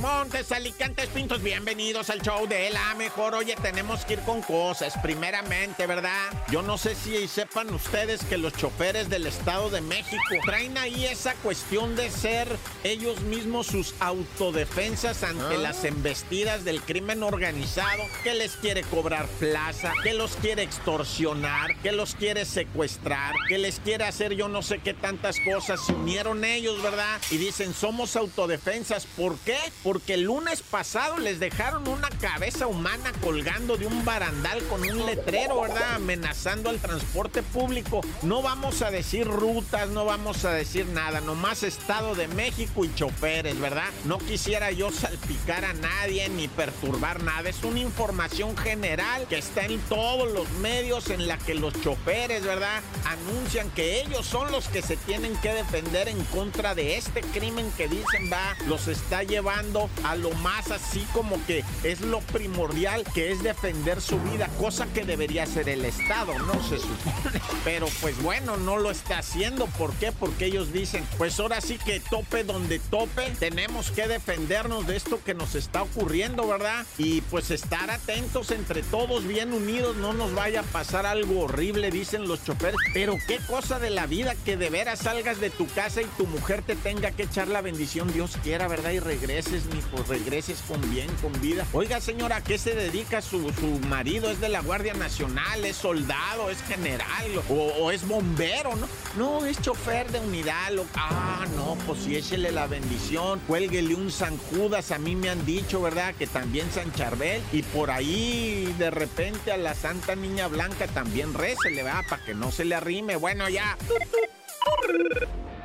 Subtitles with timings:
[0.00, 3.34] Montes, Alicantes, Pintos, bienvenidos al show de la mejor.
[3.34, 4.94] Oye, tenemos que ir con cosas.
[5.02, 6.32] Primeramente, ¿verdad?
[6.50, 11.06] Yo no sé si sepan ustedes que los choferes del Estado de México traen ahí
[11.06, 12.48] esa cuestión de ser
[12.84, 15.58] ellos mismos sus autodefensas ante ah.
[15.58, 21.92] las embestidas del crimen organizado, que les quiere cobrar plaza, que los quiere extorsionar, que
[21.92, 25.80] los quiere secuestrar, que les quiere hacer yo no sé qué tantas cosas.
[25.86, 27.20] Se unieron ellos, ¿verdad?
[27.30, 29.06] Y dicen, somos autodefensas.
[29.06, 29.56] ¿Por qué?
[29.86, 35.06] porque el lunes pasado les dejaron una cabeza humana colgando de un barandal con un
[35.06, 35.94] letrero, ¿verdad?
[35.94, 38.00] Amenazando al transporte público.
[38.22, 42.94] No vamos a decir rutas, no vamos a decir nada, nomás Estado de México y
[42.94, 43.88] choferes, ¿verdad?
[44.04, 47.48] No quisiera yo salpicar a nadie ni perturbar nada.
[47.48, 52.44] Es una información general que está en todos los medios en la que los choferes,
[52.44, 52.82] ¿verdad?
[53.04, 57.70] Anuncian que ellos son los que se tienen que defender en contra de este crimen
[57.76, 63.04] que dicen va, los está llevando a lo más así como que es lo primordial,
[63.14, 67.40] que es defender su vida, cosa que debería hacer el Estado, no se supone.
[67.64, 69.66] Pero pues bueno, no lo está haciendo.
[69.66, 70.12] ¿Por qué?
[70.12, 75.20] Porque ellos dicen, pues ahora sí que tope donde tope, tenemos que defendernos de esto
[75.22, 76.86] que nos está ocurriendo, ¿verdad?
[76.98, 81.90] Y pues estar atentos entre todos, bien unidos, no nos vaya a pasar algo horrible,
[81.90, 82.76] dicen los choferes.
[82.94, 86.26] Pero qué cosa de la vida que de veras salgas de tu casa y tu
[86.26, 88.92] mujer te tenga que echar la bendición, Dios quiera, ¿verdad?
[88.92, 91.66] Y regreses pues regreses con bien, con vida.
[91.72, 94.30] Oiga, señora, ¿a qué se dedica su, su marido?
[94.30, 95.64] ¿Es de la Guardia Nacional?
[95.64, 96.50] ¿Es soldado?
[96.50, 97.42] ¿Es general?
[97.48, 98.74] ¿O, es bombero?
[98.76, 98.88] ¿No?
[99.16, 100.72] No, es chofer de unidad.
[100.94, 103.40] Ah, no, pues sí, échele la bendición.
[103.46, 104.90] Cuélguele un San Judas.
[104.90, 106.14] A mí me han dicho, ¿verdad?
[106.14, 107.42] Que también San Charbel.
[107.52, 111.32] Y por ahí, de repente, a la Santa Niña Blanca también
[111.70, 113.16] le va Para que no se le arrime.
[113.16, 113.76] Bueno, ya.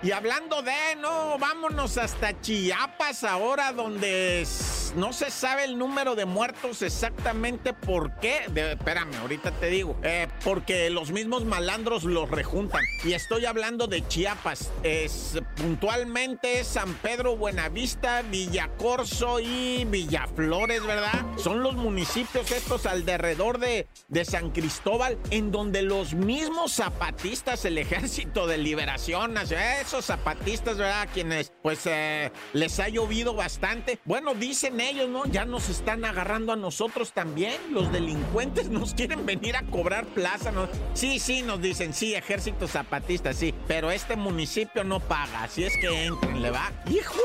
[0.00, 4.46] Y hablando de, no, vámonos hasta Chiapas ahora, donde
[4.94, 8.46] no se sabe el número de muertos exactamente por qué.
[8.54, 9.96] espérame, ahorita te digo.
[10.04, 12.80] Eh, porque los mismos malandros los rejuntan.
[13.04, 14.70] Y estoy hablando de Chiapas.
[14.84, 21.24] Es puntualmente San Pedro, Buenavista, Villacorso y Villaflores, ¿verdad?
[21.36, 27.78] Son los municipios estos alrededor de, de San Cristóbal, en donde los mismos zapatistas, el
[27.78, 29.36] Ejército de Liberación
[29.80, 31.08] esos zapatistas, ¿verdad?
[31.12, 33.98] Quienes, pues, eh, les ha llovido bastante.
[34.04, 35.26] Bueno, dicen ellos, ¿no?
[35.26, 37.54] Ya nos están agarrando a nosotros también.
[37.70, 40.52] Los delincuentes nos quieren venir a cobrar plaza.
[40.52, 40.68] ¿no?
[40.94, 43.54] Sí, sí, nos dicen, sí, ejército zapatista, sí.
[43.66, 45.47] Pero este municipio no paga.
[45.48, 46.70] Así es que entren, ¿le va?
[46.90, 47.18] Hijo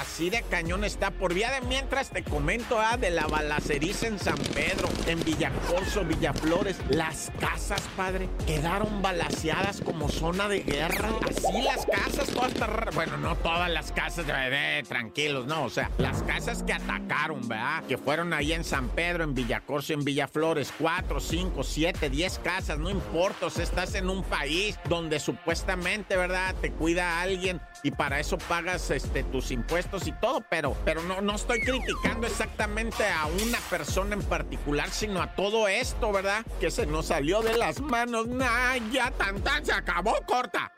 [0.00, 1.10] así de cañón está.
[1.10, 6.04] Por vía de mientras te comento, ah, de la balaceriza en San Pedro, en Villacorso,
[6.04, 6.76] Villaflores.
[6.88, 11.10] Las casas, padre, quedaron balaseadas como zona de guerra.
[11.28, 12.52] Así las casas, todas,
[12.94, 17.84] bueno, no todas las casas, de, tranquilos, no, o sea, las casas que atacaron, ¿verdad?
[17.84, 22.78] Que fueron ahí en San Pedro, en Villacorso, en Villaflores, cuatro, cinco, siete, diez casas,
[22.78, 26.54] no importa, o sea, estás en un país donde supuestamente, ¿verdad?
[26.60, 31.20] Te cuida alguien y para eso pagas este, tus impuestos y todo, pero, pero no,
[31.20, 36.44] no estoy criticando exactamente a una persona en particular, sino a todo esto, ¿verdad?
[36.60, 38.28] Que se nos salió de las manos.
[38.28, 40.72] Nah, ya tan tan se acabó, corta.